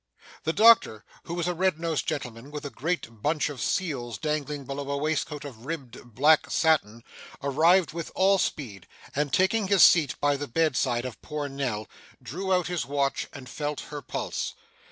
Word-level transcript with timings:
The 0.45 0.51
doctor, 0.51 1.05
who 1.25 1.35
was 1.35 1.47
a 1.47 1.53
red 1.53 1.79
nosed 1.79 2.07
gentleman 2.07 2.49
with 2.49 2.65
a 2.65 2.71
great 2.71 3.21
bunch 3.21 3.49
of 3.49 3.61
seals 3.61 4.17
dangling 4.17 4.65
below 4.65 4.89
a 4.89 4.97
waistcoat 4.97 5.45
of 5.45 5.67
ribbed 5.67 6.15
black 6.15 6.49
satin, 6.49 7.03
arrived 7.43 7.93
with 7.93 8.11
all 8.15 8.39
speed, 8.39 8.87
and 9.15 9.31
taking 9.31 9.67
his 9.67 9.83
seat 9.83 10.19
by 10.19 10.37
the 10.37 10.47
bedside 10.47 11.05
of 11.05 11.21
poor 11.21 11.47
Nell, 11.47 11.87
drew 12.19 12.51
out 12.51 12.65
his 12.65 12.83
watch, 12.83 13.27
and 13.31 13.47
felt 13.47 13.81
her 13.91 14.01
pulse. 14.01 14.55